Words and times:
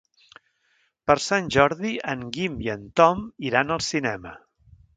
Per 1.09 1.15
Sant 1.25 1.51
Jordi 1.57 1.91
en 2.13 2.25
Guim 2.39 2.57
i 2.69 2.73
en 2.77 2.89
Tom 3.03 3.21
iran 3.51 3.77
al 3.77 3.87
cinema. 3.93 4.37